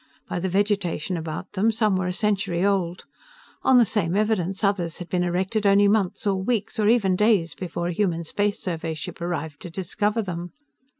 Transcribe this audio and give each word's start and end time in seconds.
By 0.27 0.39
the 0.39 0.49
vegetation 0.49 1.15
about 1.15 1.51
them, 1.51 1.71
some 1.71 1.95
were 1.95 2.07
a 2.07 2.11
century 2.11 2.65
old. 2.65 3.05
On 3.61 3.77
the 3.77 3.85
same 3.85 4.15
evidence, 4.15 4.63
others 4.63 4.97
had 4.97 5.09
been 5.09 5.21
erected 5.23 5.67
only 5.67 5.87
months 5.87 6.25
or 6.25 6.41
weeks 6.41 6.79
or 6.79 6.89
even 6.89 7.15
days 7.15 7.53
before 7.53 7.87
a 7.89 7.93
human 7.93 8.23
Space 8.23 8.57
Survey 8.59 8.95
ship 8.95 9.21
arrived 9.21 9.61
to 9.61 9.69
discover 9.69 10.23
them. 10.23 10.53